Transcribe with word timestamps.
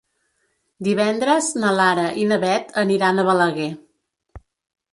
Divendres 0.87 1.49
na 1.65 1.75
Lara 1.81 2.07
i 2.23 2.25
na 2.31 2.41
Beth 2.45 2.73
aniran 2.85 3.21
a 3.25 3.29
Balaguer. 3.31 3.71